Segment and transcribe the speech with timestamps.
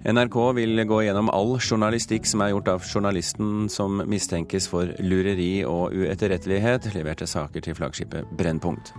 [0.00, 5.60] NRK vil gå gjennom all journalistikk som er gjort av journalisten som mistenkes for lureri
[5.68, 8.94] og uetterrettelighet, leverte saker til flaggskipet Brennpunkt.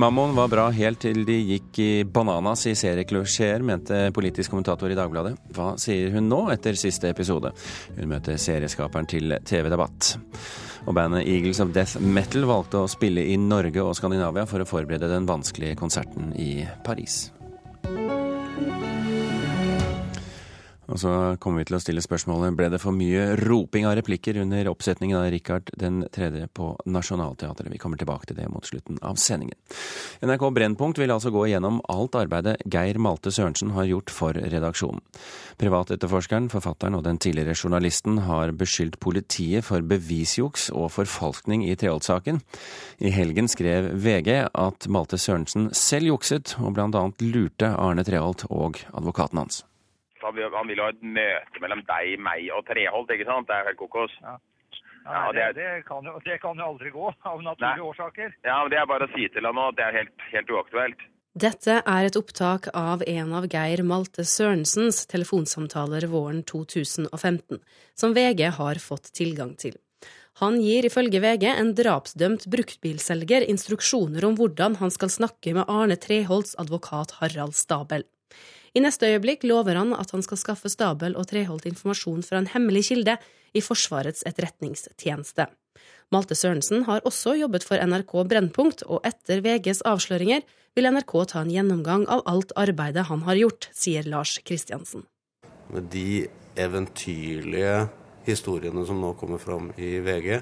[0.00, 4.96] Mammon var bra helt til de gikk i bananas i serieklosjeer, mente politisk kommentator i
[4.96, 5.34] Dagbladet.
[5.56, 7.52] Hva sier hun nå, etter siste episode?
[7.98, 10.14] Hun møter serieskaperen til TV Debatt.
[10.86, 14.68] Og bandet Eagles of Death Metal valgte å spille i Norge og Skandinavia for å
[14.68, 17.26] forberede den vanskelige konserten i Paris.
[20.90, 24.40] Og så kommer vi til å stille spørsmålet ble det for mye roping av replikker
[24.42, 27.70] under oppsetningen av Richard den tredje på Nationaltheatret.
[27.70, 29.54] Vi kommer tilbake til det mot slutten av sendingen.
[30.26, 35.04] NRK Brennpunkt vil altså gå igjennom alt arbeidet Geir Malte Sørensen har gjort for redaksjonen.
[35.60, 42.42] Privatetterforskeren, forfatteren og den tidligere journalisten har beskyldt politiet for bevisjuks og forfalskning i Treholt-saken.
[42.98, 47.08] I helgen skrev VG at Malte Sørensen selv jukset, og bl.a.
[47.22, 49.64] lurte Arne Treholt og advokaten hans.
[50.26, 53.48] Han vil, han vil ha et møte mellom deg, meg og Treholt, ikke sant?
[53.48, 54.14] Det er helt kokos.
[54.24, 54.38] Ja.
[55.04, 58.34] Ja, Ja, det, det det, kan jo, det kan jo aldri gå, av naturlige årsaker.
[58.44, 60.52] Ja, men Det er bare å si til han nå at det er helt, helt
[60.52, 61.06] uaktuelt.
[61.40, 67.60] Dette er et opptak av en av Geir Malte Sørensens telefonsamtaler våren 2015,
[67.94, 69.78] som VG har fått tilgang til.
[70.42, 75.98] Han gir ifølge VG en drapsdømt bruktbilselger instruksjoner om hvordan han skal snakke med Arne
[76.00, 78.06] Treholts advokat Harald Stabel.
[78.74, 82.50] I neste øyeblikk lover han at han skal skaffe Stabel og Treholt informasjon fra en
[82.52, 83.16] hemmelig kilde
[83.54, 85.48] i Forsvarets etterretningstjeneste.
[86.14, 90.42] Malte Sørensen har også jobbet for NRK Brennpunkt, og etter VGs avsløringer
[90.74, 95.06] vil NRK ta en gjennomgang av alt arbeidet han har gjort, sier Lars Kristiansen.
[95.70, 96.26] Med de
[96.58, 97.88] eventyrlige
[98.26, 100.40] historiene som nå kommer fram i VG,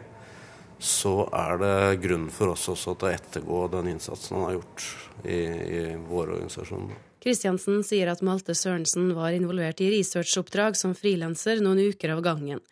[0.78, 4.88] så er det grunn for oss også til å ettergå den innsatsen han har gjort
[5.24, 6.90] i, i vår organisasjon.
[7.28, 12.62] Kristiansen sier at Malte Sørensen var involvert i researchoppdrag som frilanser noen uker av gangen.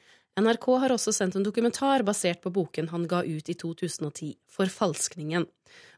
[0.40, 5.44] NRK har også sendt en dokumentar basert på boken han ga ut i 2010, Forfalskningen,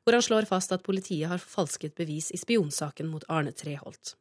[0.02, 4.16] hvor han slår fast at politiet har forfalsket bevis i spionsaken mot Arne Treholt.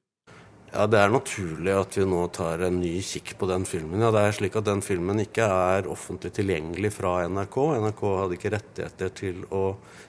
[0.69, 4.04] Ja, Det er naturlig at vi nå tar en ny kikk på den filmen.
[4.06, 7.58] Ja, det er slik at Den filmen ikke er offentlig tilgjengelig fra NRK.
[7.81, 9.64] NRK hadde ikke rettigheter til å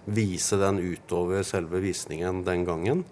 [0.05, 3.07] vise den utover selve visningen den gangen.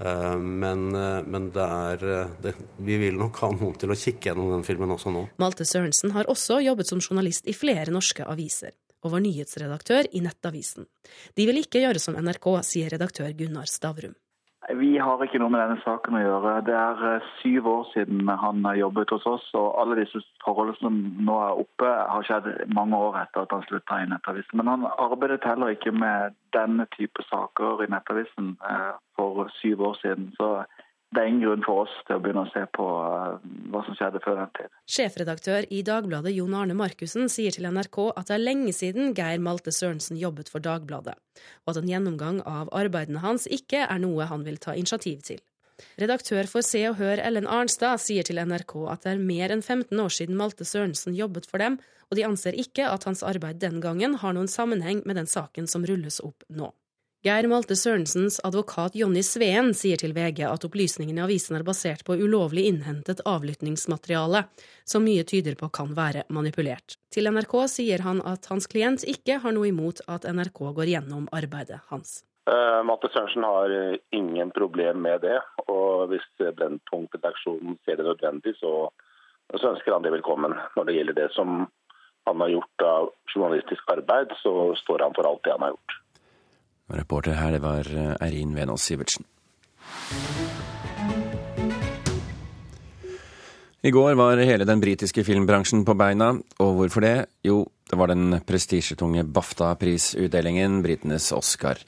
[0.00, 3.98] Eh, Men, eh, men det er eh, det, Vi vil nok ha noen til å
[3.98, 5.28] kikke gjennom den filmen også nå.
[5.38, 8.74] Malte Sørensen har også jobbet som journalist i flere norske aviser,
[9.04, 10.88] og var nyhetsredaktør i Nettavisen.
[11.36, 14.16] De vil ikke gjøre som NRK, sier redaktør Gunnar Stavrum.
[14.72, 16.52] Vi har ikke noe med denne saken å gjøre.
[16.64, 20.80] Det er eh, syv år siden han har jobbet hos oss, og alle disse forholdene
[20.80, 24.56] som nå er oppe, har skjedd mange år etter at han slutta i Nettavisen.
[24.60, 30.00] Men han arbeidet heller ikke med denne type saker i Nettavisen eh, for syv år
[30.00, 30.30] siden.
[30.38, 30.54] Så
[31.14, 33.96] det er ingen grunn for oss til å begynne å se på eh, hva som
[33.98, 34.74] skjedde før den tid.
[34.90, 39.42] Sjefredaktør i Dagbladet Jon Arne Markussen sier til NRK at det er lenge siden Geir
[39.44, 41.16] Malte Sørensen jobbet for Dagbladet,
[41.64, 45.42] og at en gjennomgang av arbeidene hans ikke er noe han vil ta initiativ til.
[45.98, 49.62] Redaktør for Se og Hør Ellen Arnstad sier til NRK at det er mer enn
[49.62, 53.58] 15 år siden Malte Sørensen jobbet for dem, og de anser ikke at hans arbeid
[53.62, 56.70] den gangen har noen sammenheng med den saken som rulles opp nå.
[57.24, 62.02] Geir Malte Sørensens advokat Jonny Sveen sier til VG at opplysningene i avisen er basert
[62.04, 64.42] på ulovlig innhentet avlyttingsmateriale,
[64.84, 66.98] som mye tyder på kan være manipulert.
[67.16, 71.24] Til NRK sier han at hans klient ikke har noe imot at NRK går gjennom
[71.32, 72.18] arbeidet hans.
[72.44, 75.40] Uh, Matte Sørensen har eh, ingen problem med det.
[75.64, 78.90] Og hvis Brennpunkt-redaksjonen ser det nødvendig, så,
[79.48, 80.60] så ønsker han det velkommen.
[80.76, 81.62] Når det gjelder det som
[82.28, 86.02] han har gjort av journalistisk arbeid, så står han for alt det han har gjort.
[86.92, 89.24] Reporter her, det var eh, Eirin Venås Sivertsen.
[93.84, 96.30] I går var hele den britiske filmbransjen på beina,
[96.64, 97.16] og hvorfor det?
[97.44, 101.80] Jo, det var den prestisjetunge BAFTA-prisutdelingen, britenes Oscar.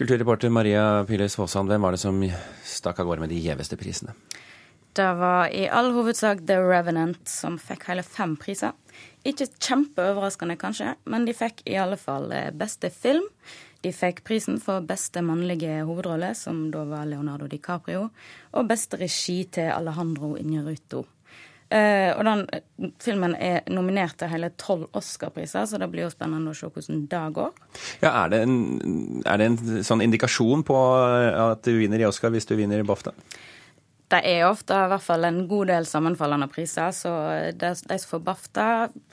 [0.00, 2.22] Kulturreporter Maria Piles Våsand, hvem var det som
[2.64, 4.16] stakk av gårde med de gjeveste prisene?
[4.96, 8.72] Det var i all hovedsak The Revenant som fikk hele fem priser.
[9.28, 13.28] Ikke kjempeoverraskende, kanskje, men de fikk i alle fall eh, beste film.
[13.80, 18.10] De fikk prisen for beste mannlige hovedrolle, som da var Leonardo DiCaprio,
[18.52, 21.06] og beste regi til Alejandro Inarritu.
[21.70, 26.10] Uh, og den eh, filmen er nominert til hele tolv Oscar-priser, så det blir jo
[26.10, 27.52] spennende å se hvordan det går.
[28.02, 32.34] Ja, er det, en, er det en sånn indikasjon på at du vinner i Oscar
[32.34, 33.14] hvis du vinner i BAFTA?
[34.10, 37.12] Det er ofte i hvert fall en god del sammenfallende priser, så
[37.54, 38.70] de som får BAFTA,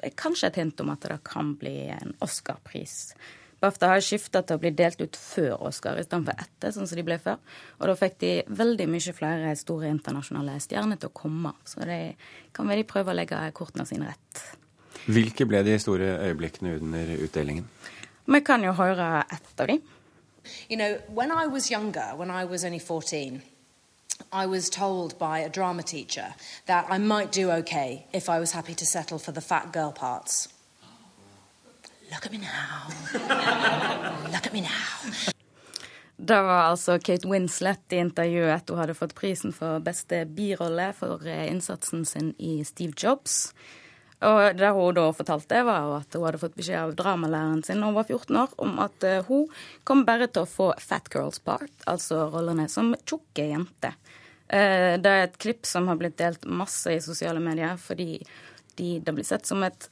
[0.09, 3.13] er kanskje et hint om at det kan bli en Oscar-pris
[3.59, 7.05] BAFTA har skifta til å bli delt ut før Oscar istedenfor etter, sånn som de
[7.07, 7.39] ble før.
[7.79, 11.55] Og da fikk de veldig mye flere store internasjonale stjerner til å komme.
[11.65, 12.17] Så det
[12.53, 14.43] kan være de prøver å legge kortene sine rett.
[15.07, 17.65] Hvilke ble de store øyeblikkene under utdelingen?
[18.27, 19.81] Vi kan jo høre ett av dem.
[20.69, 23.41] You know, when I was younger, when I was only 14,
[24.31, 28.51] I was told by a drama teacher that I might do okay if I was
[28.51, 30.47] happy to settle for the fat girl parts.
[32.11, 32.87] Look at me now.
[34.31, 35.33] Look at me now.
[36.17, 41.21] Det var altså Kate Winslet i intervjuet hun hadde fått prisen for beste birolle for
[41.27, 43.53] eh, innsatsen sin i Steve Jobs.
[44.25, 47.91] Og det hun da fortalte, var at hun hadde fått beskjed av dramalæreren sin da
[47.91, 49.45] hun var 14 år, om at eh, hun
[49.85, 53.99] kom bare til å få fat girls part, altså rollene som tjukke jenter.
[54.47, 58.23] Eh, det er et klipp som har blitt delt masse i sosiale medier, fordi
[58.77, 59.89] de, det blir sett som et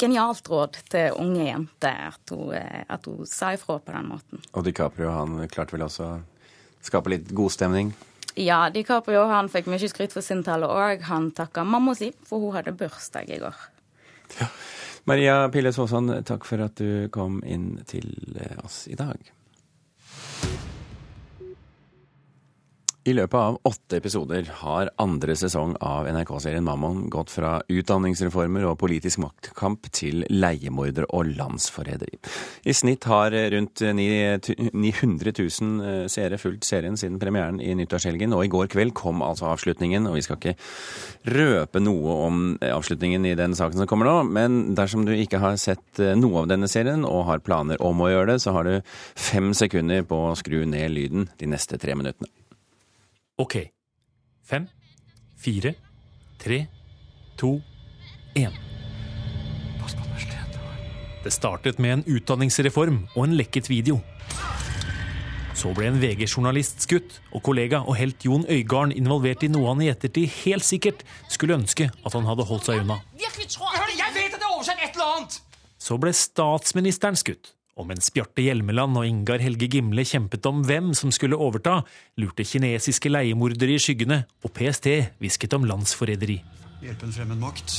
[0.00, 4.42] genialt råd til unge jenter at hun, eh, at hun sa ifra på den måten.
[4.52, 6.16] Og DiCaprio han klarte vel også å
[6.84, 7.92] skape litt godstemning?
[8.40, 11.04] Ja, DiCaprio han fikk mye skryt for sin tale, òg.
[11.06, 13.54] han takka mamma si, for hun hadde bursdag i går.
[14.40, 14.48] Ja.
[15.04, 18.08] Maria Pille Aasand, takk for at du kom inn til
[18.64, 19.20] oss i dag.
[23.04, 28.78] I løpet av åtte episoder har andre sesong av NRK-serien Mammon gått fra utdanningsreformer og
[28.80, 32.16] politisk maktkamp til leiemordere og landsforræderi.
[32.64, 38.52] I snitt har rundt 900 000 seere fulgt serien siden premieren i nyttårshelgen, og i
[38.54, 40.08] går kveld kom altså avslutningen.
[40.08, 44.72] Og vi skal ikke røpe noe om avslutningen i den saken som kommer nå, men
[44.78, 48.32] dersom du ikke har sett noe av denne serien og har planer om å gjøre
[48.32, 52.32] det, så har du fem sekunder på å skru ned lyden de neste tre minuttene.
[53.38, 53.56] Ok.
[54.46, 54.68] Fem,
[55.36, 55.74] fire,
[56.38, 56.66] tre,
[57.36, 57.60] to,
[58.34, 58.52] én.
[61.24, 63.98] Det startet med en utdanningsreform og en lekket video.
[65.56, 69.82] Så ble en VG-journalist skutt, og kollega og helt Jon Øygarden involvert i noe han
[69.82, 71.02] i ettertid helt sikkert
[71.32, 73.00] skulle ønske at han hadde holdt seg unna.
[73.18, 75.40] Jeg vet at det er oversett et eller annet!
[75.80, 77.54] Så ble statsministeren skutt.
[77.74, 81.80] Og mens Bjarte Hjelmeland og Ingar Helge Gimle kjempet om hvem som skulle overta,
[82.22, 86.38] lurte kinesiske leiemordere i skyggene, og PST hvisket om landsforræderi.
[86.84, 87.74] Hjelpe en fremmed makt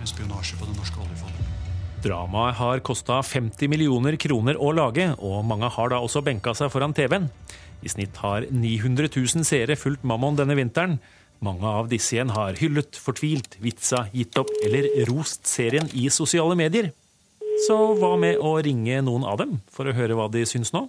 [0.00, 1.56] med spionasje på det norske oljefondet.
[2.04, 6.72] Dramaet har kosta 50 millioner kroner å lage, og mange har da også benka seg
[6.72, 7.28] foran TV-en.
[7.80, 10.98] I snitt har 900 000 seere fulgt Mammon denne vinteren.
[11.44, 16.56] Mange av disse igjen har hyllet, fortvilt, vitsa, gitt opp eller rost serien i sosiale
[16.56, 16.90] medier.
[17.70, 20.88] Så hva med å ringe noen av dem for å høre hva de syns nå?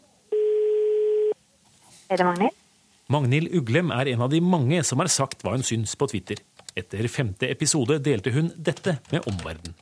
[2.09, 2.55] Er det Magnhild?
[3.13, 6.41] Magnhild Uglem er en av de mange som har sagt hva hun syns på Twitter.
[6.73, 9.77] Etter femte episode delte hun dette med omverdenen.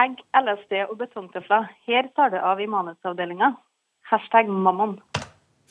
[0.00, 1.68] Egg, LSD og betongtøfler.
[1.84, 3.52] Her tar det av i manusavdelinga.
[4.08, 4.96] Hashtag mammon.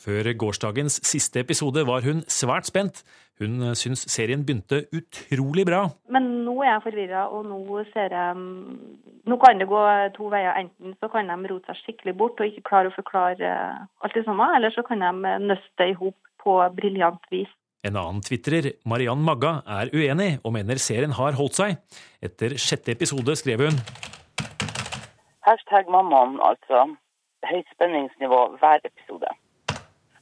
[0.02, 3.04] Før gårsdagens siste episode var hun svært spent.
[3.38, 5.84] Hun syns serien begynte utrolig bra.
[6.10, 8.42] Men nå er jeg forvirra, og nå ser jeg
[9.30, 9.80] Nå kan det gå
[10.16, 10.56] to veier.
[10.58, 13.52] Enten så kan de rote seg skikkelig bort og ikke klare å forklare
[14.02, 17.52] alt det samme, eller så kan de nøste i hop på briljant vis.
[17.86, 21.78] En annen tvitrer, Mariann Magga, er uenig og mener serien har holdt seg.
[22.22, 23.78] Etter sjette episode skrev hun
[25.46, 26.84] Hashtag mammaen, altså.
[27.46, 29.30] Høyt spenningsnivå hver episode.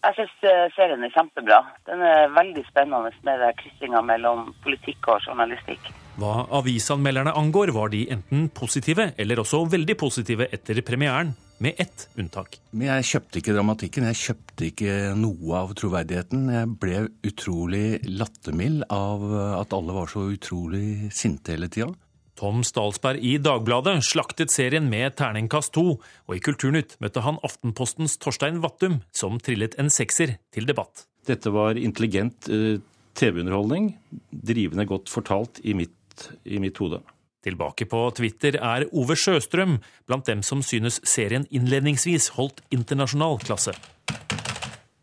[0.01, 0.37] Jeg syns
[0.77, 1.59] serien er kjempebra.
[1.85, 5.91] Den er veldig spennende med kryssinga mellom politikk og journalistikk.
[6.21, 12.07] Hva avisanmelderne angår, var de enten positive eller også veldig positive etter premieren, med ett
[12.17, 12.57] unntak.
[12.73, 16.47] Men jeg kjøpte ikke dramatikken, jeg kjøpte ikke noe av troverdigheten.
[16.57, 19.27] Jeg ble utrolig lattermild av
[19.61, 21.93] at alle var så utrolig sinte hele tida.
[22.41, 28.17] Tom Stalsberg i Dagbladet slaktet serien med terningkast to, og i Kulturnytt møtte han Aftenpostens
[28.23, 31.05] Torstein Vattum, som trillet en sekser til debatt.
[31.29, 32.81] Dette var intelligent eh,
[33.21, 33.91] TV-underholdning,
[34.33, 37.03] drivende godt fortalt i mitt, i mitt hode.
[37.45, 39.77] Tilbake på Twitter er Ove Sjøstrøm
[40.09, 43.77] blant dem som synes serien innledningsvis holdt internasjonal klasse.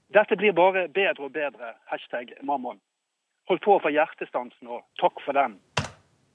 [0.10, 1.76] Dette blir bare bedre og bedre.
[1.94, 2.82] Hashtag Mammon.
[3.48, 5.60] Hold på for hjertestansen, og takk for den.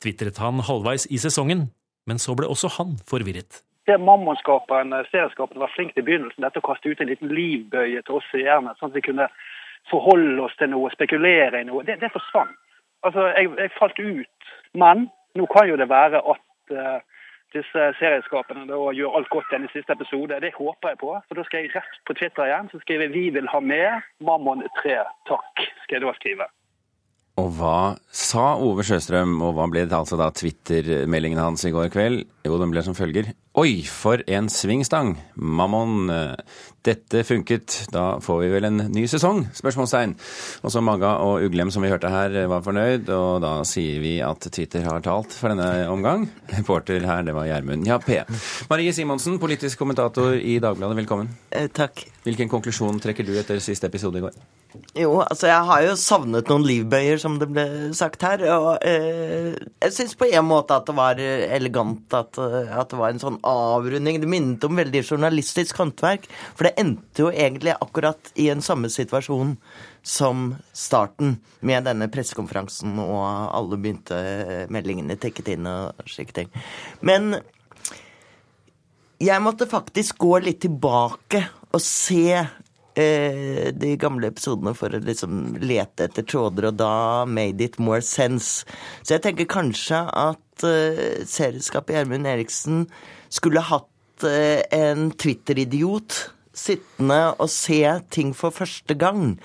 [0.03, 1.69] Tvitret han halvveis i sesongen,
[2.07, 3.63] men så ble også han forvirret.
[3.87, 6.43] Det Mammon-skaperen, serieskaperen, var flink til begynnelsen.
[6.45, 9.27] Dette å kaste ut en liten livbøye til oss seerne, sånn at vi kunne
[9.91, 11.83] forholde oss til noe, spekulere i noe.
[11.87, 12.55] Det, det forsvant.
[13.03, 14.53] Altså, jeg, jeg, falt ut.
[14.79, 17.01] Men nå kan jo det være at uh,
[17.57, 20.39] disse serieskapene da gjør alt godt igjen i siste episode.
[20.45, 21.13] Det håper jeg på.
[21.27, 24.63] For da skal jeg rett på Twitter igjen så skriver 'Vi vil ha med Mammon
[24.79, 25.03] 3'.
[25.29, 26.47] Takk, skal jeg da skrive.
[27.41, 31.89] Og hva sa Ove Sjøstrøm, og hva ble det altså da Twitter-meldingen hans i går
[31.95, 32.27] kveld?
[32.45, 33.31] Jo, den ble som følger.
[33.53, 35.11] Oi, for en svingstang!
[35.35, 36.09] Mammon.
[36.83, 37.75] Dette funket.
[37.93, 39.45] Da får vi vel en ny sesong?
[39.55, 40.15] Spørsmålstegn.
[40.67, 44.49] Også Magga og Uglem, som vi hørte her, var fornøyd, og da sier vi at
[44.49, 46.25] Twitter har talt for denne omgang.
[46.57, 48.23] Reporter her, det var Gjermund Jappé.
[48.73, 51.31] Marie Simonsen, politisk kommentator i Dagbladet, velkommen.
[51.53, 52.07] Eh, takk.
[52.25, 54.35] Hvilken konklusjon trekker du etter siste episode i går?
[54.97, 57.67] Jo, altså jeg har jo savnet noen livbøyer, som det ble
[57.97, 58.43] sagt her.
[58.57, 59.53] Og eh,
[59.85, 63.39] jeg syns på en måte at det var elegant, at, at, det var en sånn
[63.47, 64.21] avrunding.
[64.21, 66.29] Det minnet om veldig journalistisk håndverk.
[66.57, 69.57] For det endte jo egentlig akkurat i en samme situasjon
[70.03, 73.23] som starten, med denne pressekonferansen, og
[73.55, 74.17] alle begynte
[74.75, 76.51] meldingene tekket inn og slike ting.
[77.07, 77.37] Men
[79.23, 85.61] jeg måtte faktisk gå litt tilbake og se eh, de gamle episodene for å liksom
[85.63, 86.95] lete etter tråder, og da
[87.31, 88.67] made it more sense.
[89.03, 92.87] Så jeg tenker kanskje at eh, serieskapet Gjermund Eriksen
[93.33, 96.19] skulle hatt uh, en Twitter-idiot
[96.53, 97.81] sittende og se
[98.13, 99.39] ting for første gang.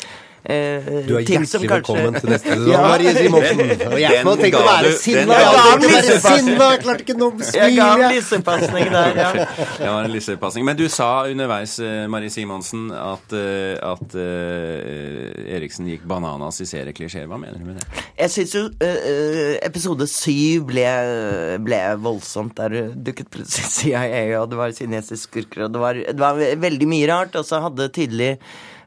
[0.47, 2.83] Eh, du er hjertelig velkommen til neste sesong, ja.
[2.85, 3.71] Marie Simonsen.
[3.89, 5.39] Og jeg må tenke å være sinna.
[5.41, 7.31] Jeg ga ham jeg klarte ikke å.
[7.57, 9.31] Jeg ga ham lissepasning der, ja.
[9.81, 10.67] Det var en lissepasning.
[10.69, 16.69] Men du sa underveis, eh, Marie Simonsen, at, eh, at uh, Eriksen gikk bananas i
[16.69, 17.27] serieklisjeer.
[17.27, 18.05] Hva mener du med det?
[18.21, 20.87] Jeg syns jo uh, episode syv ble,
[21.67, 22.55] ble, voldsomt.
[22.61, 26.87] Der dukket plutselig CIA, og det var kinesiske skurker, og det var, det var veldig
[26.87, 27.35] mye rart.
[27.35, 28.37] Og så hadde tydelig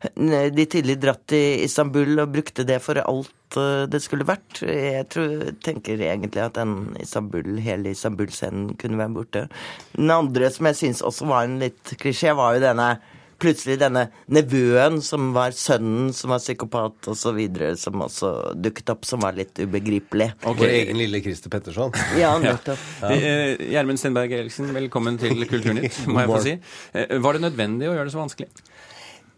[0.00, 4.62] de tidlig dratt til Istanbul og brukte det for alt eh, det skulle vært.
[4.64, 9.46] Jeg tror, tenker egentlig at den Istanbul, hele Istanbul-scenen kunne være borte.
[9.96, 12.94] Den andre som jeg syns også var en litt klisjé, var jo denne
[13.40, 17.38] plutselig denne nevøen som var sønnen som var psykopat osv.,
[17.80, 20.30] som også dukket opp, som var litt ubegripelig.
[20.42, 20.60] Okay.
[20.60, 21.94] Vår egen lille Christer Petterson.
[22.20, 22.84] Ja, nettopp.
[23.00, 23.14] Ja.
[23.16, 26.56] Eh, Gjermund Stenberg Eriksen, velkommen til Kulturnytt, må jeg få si.
[26.92, 28.50] Eh, var det nødvendig å gjøre det så vanskelig?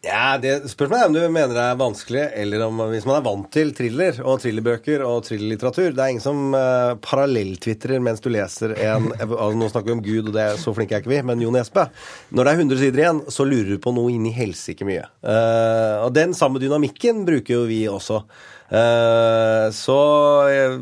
[0.03, 3.23] Ja, det Spørsmålet er om du mener det er vanskelig, eller om hvis man er
[3.23, 5.93] vant til thriller og thrillerbøker og thrillerlitteratur.
[5.95, 10.03] Det er ingen som uh, parallelltvitrer mens du leser en altså, Nå snakker vi om
[10.03, 11.87] Gud, og det er så flinke er ikke vi, men Jon Espe.
[12.35, 15.07] Når det er 100 sider igjen, så lurer du på noe inn i helsike mye.
[15.23, 18.25] Uh, og den samme dynamikken bruker jo vi også.
[18.73, 19.99] Uh, så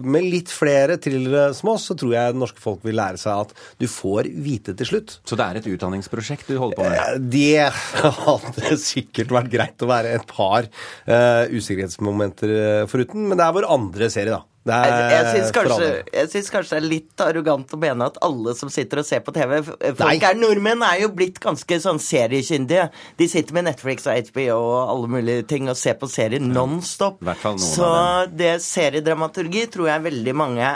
[0.07, 3.47] med litt flere thrillere som oss, så tror jeg det norske folk vil lære seg
[3.49, 5.17] at du får vite til slutt.
[5.27, 7.01] Så det er et utdanningsprosjekt du holder på med?
[7.01, 7.67] Uh, det
[8.27, 10.69] hadde sikkert vært greit å være et par
[11.11, 14.50] usikkerhetsmomenter foruten, men det er vår andre serie, da.
[14.69, 15.87] Er, jeg syns kanskje,
[16.53, 19.55] kanskje, det er litt arrogant å mene at alle som sitter og ser på TV
[19.65, 20.19] Folk Nei.
[20.21, 22.91] er nordmenn er jo blitt ganske sånn seriekyndige.
[23.17, 27.25] De sitter med Netflix og HBO og alle mulige ting og ser på serier nonstop.
[27.57, 27.91] Så
[28.37, 30.75] det seriedramaturgi tror jeg veldig mange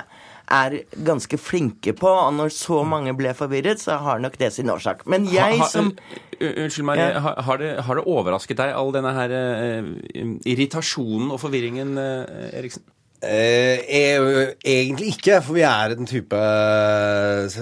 [0.55, 4.73] er ganske flinke på, og når så mange ble forvirret, så har nok det sin
[4.73, 5.07] årsak.
[5.09, 5.93] Men jeg ha, ha, som
[6.35, 7.21] Unnskyld meg, ja.
[7.23, 9.87] har, har, det, har, det, overrasket deg, all denne her uh,
[10.51, 12.83] irritasjonen og forvirringen, uh, Eriksen?
[13.25, 16.41] Eh, egentlig ikke, for vi er en type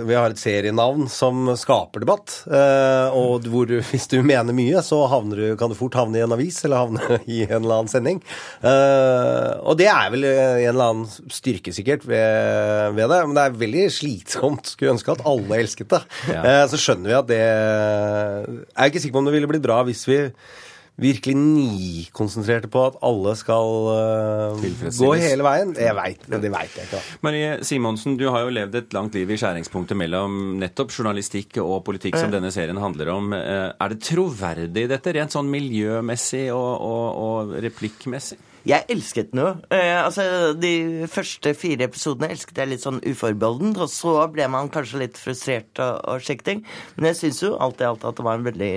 [0.09, 2.35] Vi har et serienavn som skaper debatt.
[2.49, 5.01] Eh, og hvor hvis du mener mye, så
[5.31, 8.23] du, kan du fort havne i en avis eller havne i en eller annen sending.
[8.61, 13.23] Eh, og det er vel en eller annen styrke, sikkert, ved, ved, det.
[13.29, 14.75] Men det er veldig slitsomt.
[14.75, 16.03] Skulle ønske at alle elsket det.
[16.33, 16.43] Ja.
[16.43, 19.65] Eh, så skjønner vi at det Jeg er ikke sikker på om det ville blitt
[19.65, 20.21] bra hvis vi
[21.01, 24.65] virkelig nikonsentrerte på at alle skal uh,
[24.99, 25.73] gå hele veien.
[25.79, 26.99] Jeg vet, det veit jeg ikke.
[26.99, 27.19] Da.
[27.25, 31.81] Marie Simonsen, du har jo levd et langt liv i skjæringspunktet mellom nettopp journalistikk og
[31.89, 33.33] politikk, som denne serien handler om.
[33.33, 38.41] Uh, er det troverdig, dette, rent sånn miljømessig og, og, og replikkmessig?
[38.69, 39.57] Jeg elsket noe.
[39.75, 44.71] Eh, altså, De første fire episodene elsket jeg litt sånn uforbeholdent, og så ble man
[44.73, 46.63] kanskje litt frustrert og, og slik ting.
[46.97, 48.75] Men jeg syns jo alt i alt at det var en veldig,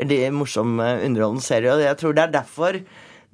[0.00, 2.82] veldig morsom, eh, underholdende serie, og jeg tror det er derfor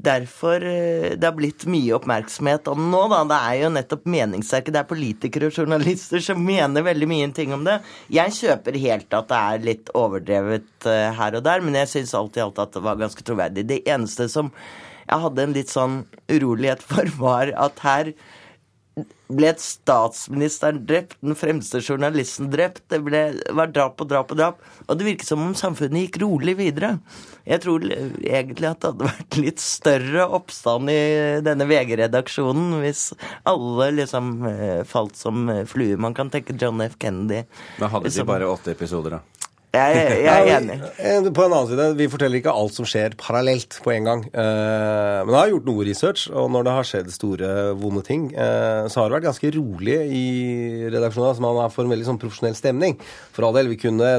[0.04, 3.02] derfor eh, det har blitt mye oppmerksomhet om nå.
[3.12, 4.74] da, Det er jo nettopp meningssterke.
[4.74, 7.78] Det er politikere og journalister som mener veldig mye ting om det.
[8.12, 12.36] Jeg kjøper helt at det er litt overdrevet her og der, men jeg syns alt
[12.36, 13.64] i alt at det var ganske troverdig.
[13.70, 14.50] Det eneste som
[15.08, 16.00] jeg hadde en litt sånn
[16.32, 18.14] urolighet for, var at her
[19.34, 22.82] ble statsministeren drept, den fremste journalisten drept.
[22.92, 23.22] Det ble,
[23.56, 24.60] var drap og drap og drap.
[24.86, 26.92] Og det virket som om samfunnet gikk rolig videre.
[27.48, 31.00] Jeg tror egentlig at det hadde vært litt større oppstand i
[31.44, 33.08] denne VG-redaksjonen hvis
[33.48, 35.98] alle liksom eh, falt som fluer.
[36.00, 36.98] Man kan tenke John F.
[37.00, 37.46] Kennedy.
[37.80, 38.30] Da hadde de liksom.
[38.30, 39.43] bare åtte episoder, da?
[39.74, 40.76] Jeg, jeg er enig.
[41.34, 44.24] På en annen side, vi forteller ikke alt som skjer parallelt på en gang.
[44.30, 47.50] Eh, Men jeg har gjort noe research, og når det har skjedd store,
[47.82, 50.24] vonde ting, eh, så har det vært ganske rolig i
[50.94, 51.30] redaksjonen.
[51.32, 52.98] Altså man har fått en veldig sånn profesjonell stemning.
[53.34, 54.14] For all del, vi kunne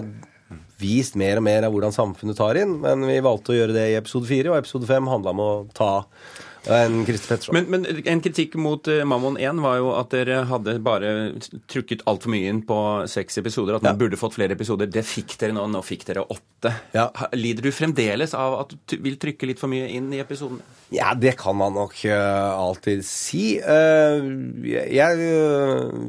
[0.82, 3.86] vist mer og mer av hvordan samfunnet tar inn, men vi valgte å gjøre det
[3.94, 5.92] i episode fire, og episode fem handla om å ta
[6.68, 7.56] en Christer Petterson.
[7.56, 11.12] Men, men en kritikk mot eh, Mammon 1 var jo at dere hadde bare
[11.72, 12.78] trukket altfor mye inn på
[13.12, 13.78] seks episoder.
[13.78, 14.90] At man burde fått flere episoder.
[14.92, 15.68] Det fikk dere nå.
[15.72, 16.74] Nå fikk dere åtte.
[16.96, 17.10] Ja.
[17.38, 20.62] Lider du fremdeles av at du vil trykke litt for mye inn i episoden?
[20.94, 23.46] Ja, det kan man nok eh, alltid si.
[23.60, 24.28] Eh,
[24.72, 25.30] jeg,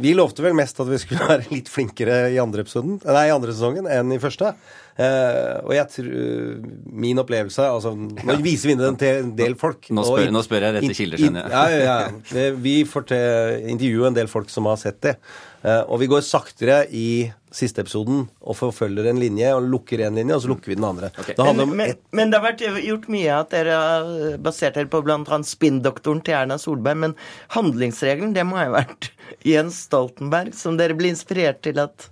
[0.03, 3.35] vi lovte vel mest at vi skulle være litt flinkere i andre, episoden, nei, i
[3.35, 4.55] andre sesongen enn i første.
[4.97, 9.91] Eh, og jeg tror Min opplevelse altså, Nå viser vi den til en del folk.
[9.93, 11.53] Nå spør- nå spør jeg rette kilder, skjønner jeg.
[11.53, 11.99] Ja, ja,
[12.33, 12.47] ja.
[12.57, 15.19] Vi får til intervjue en del folk som har sett det.
[15.67, 20.19] Eh, og vi går saktere i siste episoden og forfølger en linje og lukker en
[20.19, 21.09] linje, og så lukker vi den andre.
[21.27, 24.91] Det Men, om men, men det har vært gjort mye at dere har basert dere
[24.93, 25.39] på bl.a.
[25.49, 27.01] spinndoktoren til Erna Solberg.
[27.05, 27.17] Men
[27.57, 29.11] handlingsregelen, det må ha vært
[29.47, 32.07] Jens Stoltenberg, som dere ble inspirert til at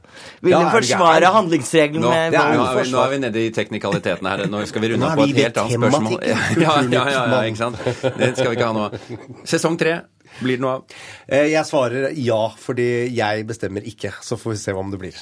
[0.44, 2.90] ville Ja, forsvare handlingsregelen Nå, med nå, er vi, vold.
[2.94, 4.44] nå er vi nede i teknikalitetene her.
[4.52, 6.18] Nå skal vi runde opp på et helt annet spørsmål.
[6.64, 7.80] Ja, ja, ja, ja, ikke sant?
[8.18, 8.88] Det skal vi ikke ha nå.
[9.49, 9.97] Sesong tre,
[10.40, 10.99] blir det noe av?
[11.28, 14.14] Eh, Jeg svarer ja, fordi jeg bestemmer ikke.
[14.23, 15.18] Så får vi se hva om det blir.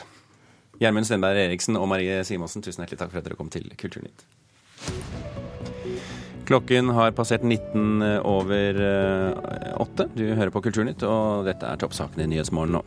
[0.83, 4.27] Gjermund Stenberg Eriksen og Marie Simonsen, tusen hjertelig takk for at dere kom til Kulturnytt.
[6.53, 8.77] Klokken har passert 19 over
[9.81, 10.05] 8.
[10.13, 12.83] Du hører på Kulturnytt, og dette er toppsakene i Nyhetsmorgen nå.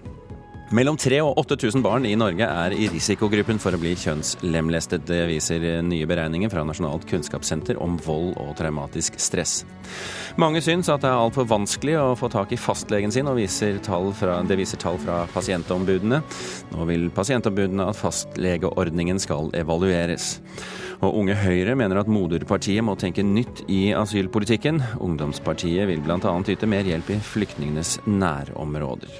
[0.76, 5.08] Mellom 3000 og 8000 barn i Norge er i risikogruppen for å bli kjønnslemlestet.
[5.10, 9.60] Det viser nye beregninger fra Nasjonalt kunnskapssenter om vold og traumatisk stress.
[10.42, 13.82] Mange syns at det er altfor vanskelig å få tak i fastlegen sin, og viser
[13.82, 16.22] fra, det viser tall fra pasientombudene.
[16.78, 20.36] Nå vil pasientombudene at fastlegeordningen skal evalueres.
[21.06, 24.82] Og Unge Høyre mener at moderpartiet må tenke nytt i asylpolitikken.
[25.06, 26.34] Ungdomspartiet vil bl.a.
[26.50, 29.14] yte mer hjelp i flyktningenes nærområder.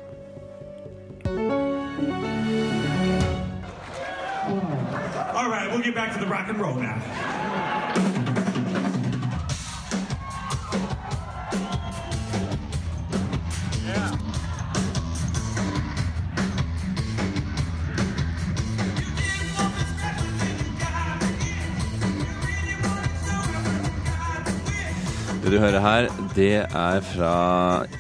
[5.36, 7.45] All right, we'll get back to the rock and roll now.
[25.46, 27.32] Det du hører her, det er fra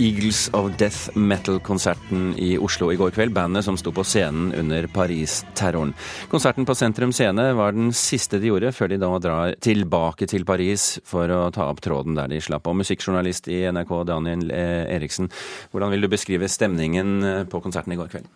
[0.01, 3.35] Eagles of Death Metal-konserten i Oslo i går kveld.
[3.35, 5.91] Bandet som sto på scenen under Paris-terroren.
[6.31, 10.47] Konserten på Sentrum Scene var den siste de gjorde før de da drar tilbake til
[10.49, 12.65] Paris for å ta opp tråden der de slapp.
[12.65, 15.29] Og musikkjournalist i NRK, Daniel eh, Eriksen,
[15.69, 18.33] hvordan vil du beskrive stemningen eh, på konserten i går kveld?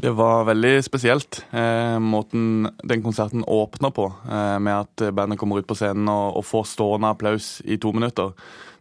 [0.00, 1.42] Det var veldig spesielt.
[1.52, 6.40] Eh, måten den konserten åpna på, eh, med at bandet kommer ut på scenen og,
[6.40, 8.32] og får stående applaus i to minutter.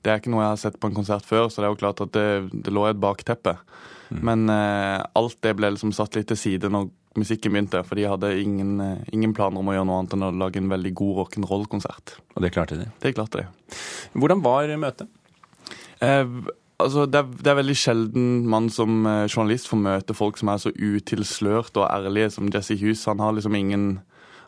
[0.01, 1.81] Det er ikke noe jeg har sett på en konsert før, så det er jo
[1.81, 2.27] klart at det,
[2.63, 3.57] det lå i et bakteppe.
[4.09, 6.87] Men eh, alt det ble liksom satt litt til side når
[7.19, 10.27] musikken begynte, for de hadde ingen, eh, ingen planer om å gjøre noe annet enn
[10.29, 12.15] å lage en veldig god rock'n'roll-konsert.
[12.35, 12.89] Og det klarte de?
[13.03, 13.77] Det klarte de.
[14.17, 15.11] Hvordan var møtet?
[16.79, 20.51] Altså, det, er, det er veldig sjelden man som eh, journalist får møte folk som
[20.53, 23.03] er så utilslørt og ærlige som Jesse Hughes.
[23.09, 23.89] Han har liksom ingen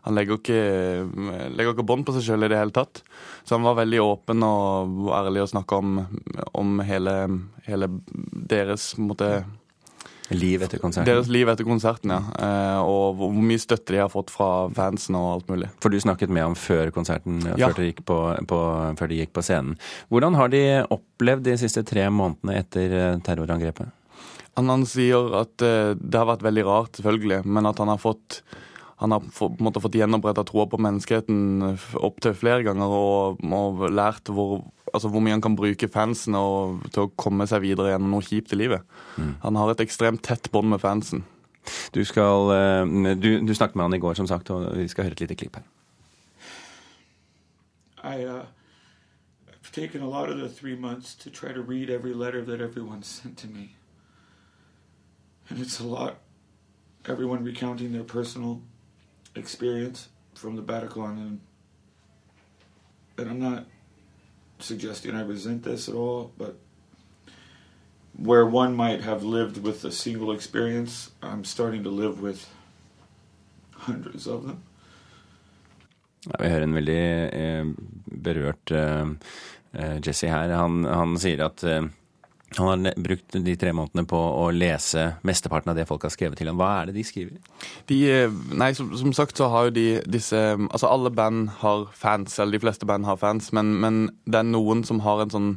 [0.01, 3.03] Han legger ikke, eh, legger ikke bånd på seg sjøl i det hele tatt.
[3.45, 5.99] Så han var veldig åpen og ærlig og snakka om,
[6.57, 7.13] om hele,
[7.67, 7.89] hele
[8.49, 9.43] deres måte,
[10.31, 11.07] Liv etter konserten?
[11.09, 12.21] Deres liv etter konserten, ja.
[12.39, 15.69] Eh, og hvor mye støtte de har fått fra fansen og alt mulig.
[15.83, 17.67] For du snakket med ham før konserten, Ja.
[17.69, 18.59] før, de på, på,
[18.99, 19.77] før de gikk på scenen.
[20.09, 23.91] Hvordan har de opplevd de siste tre månedene etter eh, terrorangrepet?
[24.59, 28.01] Han, han sier at eh, det har vært veldig rart, selvfølgelig, men at han har
[28.01, 28.41] fått
[29.01, 33.81] han har på en måte fått gjenoppretta troa på menneskeheten opptil flere ganger og, og
[33.89, 34.59] lært hvor,
[34.93, 38.25] altså hvor mye han kan bruke fansen og, til å komme seg videre gjennom noe
[38.27, 38.85] kjipt i livet.
[39.41, 41.25] Han har et ekstremt tett bånd med fansen.
[41.97, 45.09] Du, skal, eh, du, du snakket med han i går, som sagt, og vi skal
[45.09, 45.65] høre et lite klipp her.
[48.03, 48.45] I, uh,
[49.49, 52.61] I've taken a lot of the three months to try to read every letter that
[52.61, 53.75] everyone sent to me.
[55.49, 56.17] And it's a lot.
[57.07, 58.61] Everyone recounting their personal
[59.35, 61.17] experience from the Bataclan.
[61.17, 61.39] And,
[63.17, 63.65] and I'm not
[64.59, 66.55] suggesting I resent this at all, but
[68.17, 72.47] where one might have lived with a single experience, I'm starting to live with
[73.71, 74.63] hundreds of them.
[76.39, 77.65] Vi hører en veldig eh,
[78.05, 79.07] berørt eh,
[79.71, 80.51] eh, Jesse her.
[80.53, 81.63] Han, han sier at
[82.57, 86.39] Han har brukt de tre månedene på å lese mesteparten av det folk har skrevet
[86.39, 86.57] til ham.
[86.59, 87.37] Hva er det de skriver?
[87.87, 91.85] De, eh, nei, som, som, sagt så har jo de disse Altså alle band har
[91.95, 95.31] fans, eller de fleste band har fans, men, men det er noen som har en
[95.31, 95.53] sånn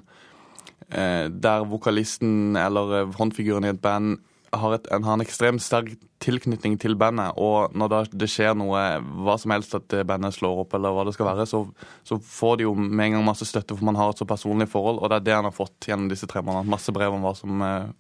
[0.94, 4.22] eh, Der vokalisten eller håndfiguren i et band
[4.60, 8.80] har, et, har en ekstremt sterk tilknytning til bandet, og når det skjer noe,
[9.26, 11.64] hva som helst, at bandet slår opp eller hva det skal være, så,
[12.06, 14.70] så, får de jo med en gang masse støtte, for man har et så personlig
[14.72, 16.72] forhold, og det er det han har fått gjennom disse tre månedene.
[16.76, 17.92] Masse brev om hva som eh,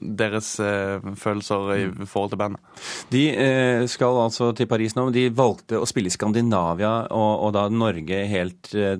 [0.00, 2.06] deres eh, følelser i mm.
[2.08, 2.84] forhold til bandet.
[3.12, 5.06] De eh, skal altså til Paris nå.
[5.08, 8.98] men De valgte å spille i Skandinavia, og, og da Norge helt eh,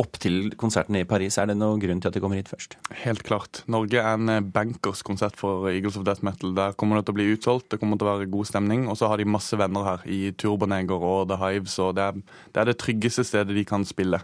[0.00, 1.38] opp til konserten i Paris.
[1.38, 2.78] Er det noen grunn til at de kommer hit først?
[3.04, 3.62] Helt klart.
[3.70, 6.54] Norge er en bankers konsert for Eagles of Death Metal.
[6.56, 8.88] Der kommer det til å bli utsolgt, det kommer til å være god stemning.
[8.90, 12.20] Og så har de masse venner her i Turboneger og The Hives, og det er,
[12.54, 14.22] det er det tryggeste stedet de kan spille.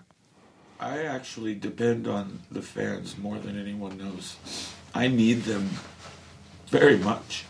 [0.79, 4.37] I actually depend on the fans more than anyone knows.
[4.95, 5.71] I need them
[6.71, 7.45] very much.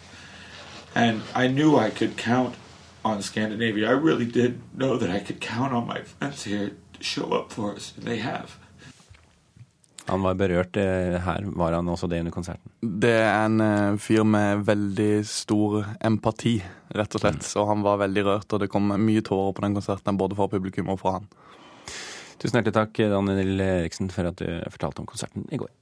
[0.94, 2.54] And I knew I could count
[3.02, 3.88] on Scandinavia.
[3.88, 7.52] I really did know that I could count on my friends here to show up
[7.52, 8.56] for us, and they have.
[10.06, 11.44] Han var berørt eh, her.
[11.46, 12.70] Var han også det under konserten?
[12.80, 16.60] Det er en eh, fyr med veldig stor empati,
[16.94, 17.42] rett og slett.
[17.42, 17.48] Mm.
[17.48, 20.46] Så han var veldig rørt, og det kom mye tårer på den konserten, både fra
[20.52, 21.26] publikum og fra han.
[22.38, 25.72] Tusen hjertelig takk, Daniel Eriksen, for at du fortalte om konserten i går.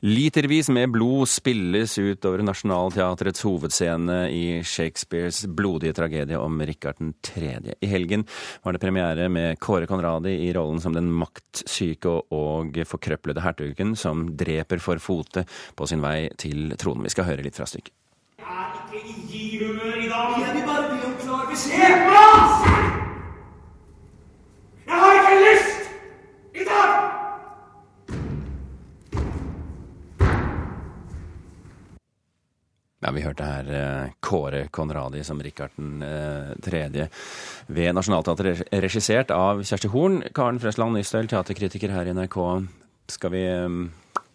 [0.00, 7.74] Litervis med blod spilles ut over Nationaltheatrets hovedscene i Shakespeares blodige tragedie om Rikard 3.
[7.82, 8.22] I helgen
[8.62, 14.28] var det premiere med Kåre Conradi i rollen som den maktsyke og forkrøplede hertugen som
[14.38, 15.42] dreper for fote
[15.74, 17.02] på sin vei til tronen.
[17.02, 17.96] Vi skal høre litt fra stykket.
[18.38, 20.38] Jeg er ikke i givhumør i dag.
[20.44, 21.74] Jeg vil bare be om klar beskjed.
[24.86, 25.94] Jeg har ikke lyst
[26.54, 27.07] i dag!
[32.98, 36.80] Ja, Vi hørte her eh, Kåre Conradi som Rikard 3.
[36.98, 37.26] Eh,
[37.70, 40.24] ved Nationaltheatret, regissert av Kjersti Horn.
[40.34, 42.38] Karen Frøsland Nystøl, teaterkritiker her i NRK.
[43.14, 43.76] Skal vi eh,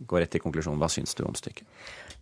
[0.08, 0.80] gå rett til konklusjonen.
[0.80, 1.68] Hva syns du om stykket?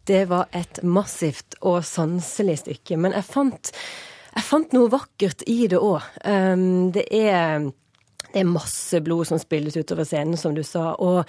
[0.10, 2.98] Det var et massivt og sanselig stykke.
[2.98, 3.70] Men jeg fant,
[4.34, 6.10] jeg fant noe vakkert i det òg.
[6.98, 7.70] Det er
[8.34, 11.24] det er masse blod som spilles utover scenen, som du sa, og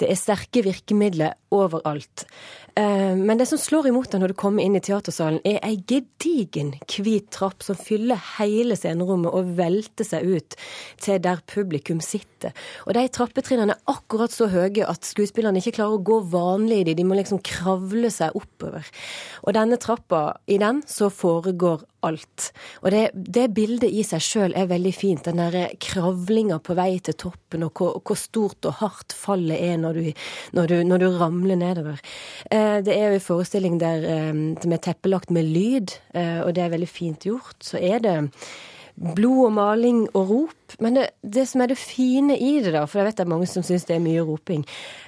[0.00, 2.26] det er sterke virkemidler overalt.
[2.76, 5.78] Eh, men det som slår imot deg når du kommer inn i teatersalen, er ei
[5.88, 10.56] gedigen hvit trapp som fyller hele scenerommet og velter seg ut
[11.02, 12.52] til der publikum sitter.
[12.84, 16.88] Og de trappetrinnene er akkurat så høye at skuespillerne ikke klarer å gå vanlig i
[16.90, 18.84] de, de må liksom kravle seg oppover.
[19.44, 22.50] Og denne trappa, i den så foregår alt.
[22.82, 25.24] Og det, det bildet i seg sjøl er veldig fint.
[25.24, 29.80] Den derre kravlinga på vei til toppen, og hvor, hvor, stort og hardt fallet er
[29.80, 30.12] når du,
[30.56, 32.02] når du, når du ramler nedover.
[32.50, 34.06] Eh, Eh, det er jo en forestilling der
[34.62, 37.58] som er teppelagt med lyd, eh, og det er veldig fint gjort.
[37.64, 38.16] Så er det
[38.96, 40.76] blod og maling og rop.
[40.80, 43.34] Men det, det som er det fine i det, da, for jeg vet det er
[43.34, 44.64] mange som syns det er mye roping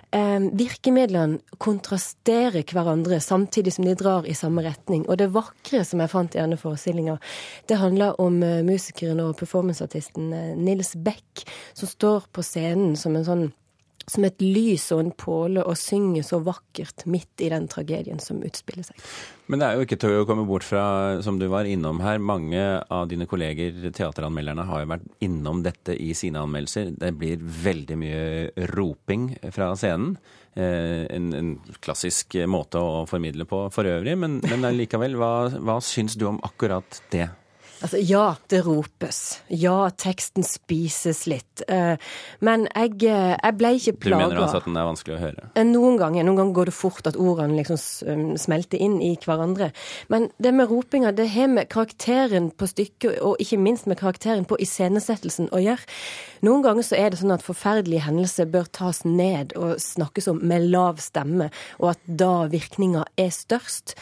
[0.09, 5.05] Virkemidlene kontrasterer hverandre samtidig som de drar i samme retning.
[5.09, 7.18] Og det vakre som jeg fant i denne forestillinga,
[7.68, 11.44] det handler om eh, musikeren og performanceartisten Nils Beck,
[11.77, 13.49] som står på scenen som en sånn
[14.11, 18.40] som et lys og en påle og synger så vakkert midt i den tragedien som
[18.44, 19.03] utspiller seg.
[19.49, 20.83] Men det er jo ikke til å komme bort fra,
[21.25, 25.97] som du var innom her, mange av dine kolleger, teateranmelderne, har jo vært innom dette
[25.97, 26.92] i sine anmeldelser.
[27.01, 30.18] Det blir veldig mye roping fra scenen.
[30.59, 31.53] Eh, en, en
[31.85, 36.40] klassisk måte å formidle på for øvrig, men, men likevel, hva, hva syns du om
[36.44, 37.29] akkurat det?
[37.78, 39.38] Altså, ja, det ropes.
[39.54, 41.62] Ja, teksten spises litt.
[41.70, 41.94] Eh,
[42.42, 44.26] men jeg, eh, jeg ble ikke plaga.
[44.26, 45.46] Du mener altså at den er vanskelig å høre?
[45.54, 46.26] Eh, noen ganger.
[46.26, 47.78] Noen ganger går det fort at ordene liksom
[48.38, 49.70] smelter inn i hverandre.
[50.10, 54.46] Men det med ropinga, det har med karakteren på stykket, og ikke minst med karakteren
[54.48, 55.86] på iscenesettelsen å gjøre.
[56.42, 60.42] Noen ganger så er det sånn at forferdelige hendelser bør tas ned og snakkes om
[60.42, 63.94] med lav stemme, og at da virkninga er størst.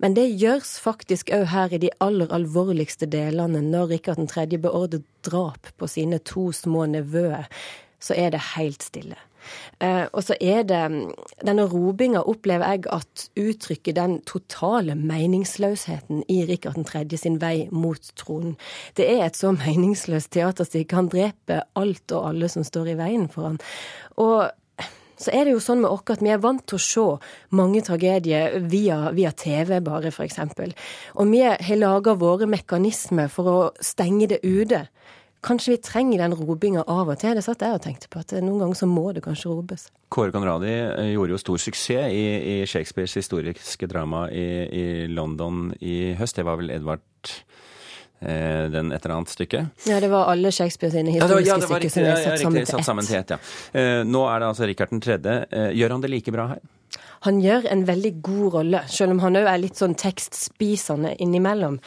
[0.00, 3.60] Men det gjøres faktisk òg her i de aller alvorligste delene.
[3.60, 4.46] Når Rikard 3.
[4.58, 7.50] beordrer drap på sine to små nevøer,
[8.00, 9.18] så er det helt stille.
[9.80, 10.80] Eh, og så er det
[11.40, 17.04] Denne robinga opplever jeg at uttrykker den totale meningsløsheten i Rikard 3.
[17.16, 18.56] sin vei mot tronen.
[18.96, 20.96] Det er et så meningsløst teaterstykke.
[20.96, 23.60] Han dreper alt og alle som står i veien for han.
[24.20, 24.50] Og
[25.20, 27.06] så er det jo sånn med oss at vi er vant til å se
[27.56, 30.40] mange tragedier via, via TV, bare, f.eks.
[31.16, 34.86] Og vi har laga våre mekanismer for å stenge det ute.
[35.40, 37.32] Kanskje vi trenger den robinga av og til.
[37.36, 39.86] Det satt jeg og tenkte på, at noen ganger så må det kanskje robes.
[40.12, 45.70] Kåre Conradi eh, gjorde jo stor suksess i, i Shakespeares historiske drama i, i, London
[45.80, 46.36] i høst.
[46.36, 47.32] Det var vel Edvard
[48.20, 49.86] den et eller annet stykket?
[49.88, 52.26] Ja, det var alle Shakespeare sine historiske ja, var, ja, var stykker som er satt,
[52.42, 53.32] ja, riktig, satt sammen til ett.
[53.32, 53.38] Ja.
[53.72, 55.16] Eh, nå er det altså Rikard 3.
[55.48, 56.60] Eh, gjør han det like bra her?
[57.26, 61.78] Han gjør en veldig god rolle, selv om han òg er litt sånn tekstspisende innimellom.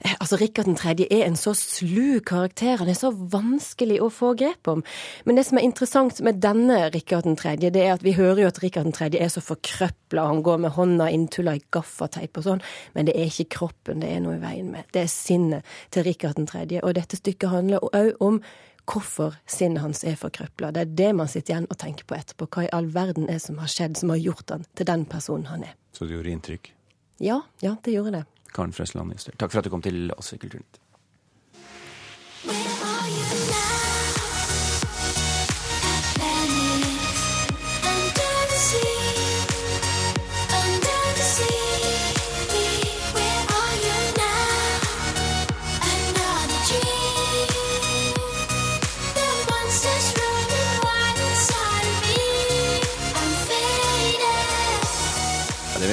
[0.00, 1.06] Eh, altså, Rikard 3.
[1.06, 2.78] er en så slu karakter.
[2.80, 4.82] Han er så vanskelig å få grep om.
[5.24, 8.50] Men det som er interessant med denne Rikard 3., det er at vi hører jo
[8.50, 9.12] at Rikard 3.
[9.20, 13.30] er så forkrøpla, han går med hånda inntulla i gaffateip og sånn, men det er
[13.30, 14.88] ikke kroppen det er noe i veien med.
[14.92, 18.40] Det er sinnet til Rikard 3., og dette stykket handler òg om
[18.90, 20.72] hvorfor sinnet hans er forkrøpla.
[20.74, 22.48] Det er det man sitter igjen og tenker på etterpå.
[22.50, 25.48] Hva i all verden er som har skjedd som har gjort han til den personen
[25.50, 25.78] han er.
[25.94, 26.72] Så det gjorde inntrykk?
[27.20, 28.24] Ja, ja, det gjorde det.
[28.50, 30.80] Karen Frøsland takk for at du kom til oss i Kulturnytt.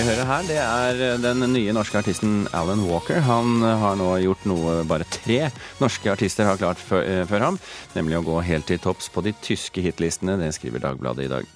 [0.07, 3.19] Høre her, det er den nye norske artisten Alan Walker.
[3.27, 5.49] Han har nå gjort noe bare tre
[5.81, 7.57] norske artister har klart eh, før ham,
[7.95, 10.37] nemlig å gå helt til topps på de tyske hitlistene.
[10.39, 11.49] Det skriver Dagbladet i dag.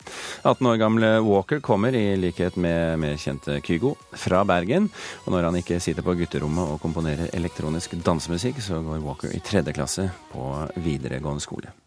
[0.43, 4.89] 18 år gamle Walker kommer, i likhet med, mer kjente Kygo, fra Bergen.
[5.25, 9.43] Og når han ikke sitter på gutterommet og komponerer elektronisk dansemusikk, så går Walker i
[9.45, 10.51] tredje klasse på
[10.83, 11.80] videregående skole.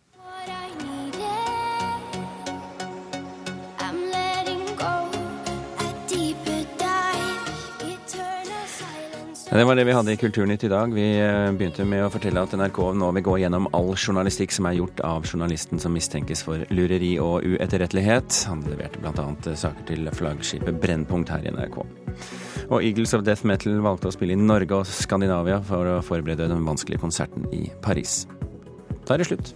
[9.55, 10.91] Det var det vi hadde i Kulturnytt i dag.
[10.91, 14.67] Vi eh, begynte med å fortelle at NRK nå vil gå gjennom all journalistikk som
[14.67, 18.41] er gjort av journalisten som mistenkes for lureri og uetterrettelighet.
[18.51, 19.29] Han leverte bl.a.
[19.47, 21.79] Eh, saker til flaggskipet Brennpunkt her i NRK.
[22.67, 26.51] Og Eagles of Death Metal valgte å spille i Norge og Skandinavia for å forberede
[26.51, 28.25] den vanskelige konserten i Paris.
[29.07, 29.55] Da er det slutt.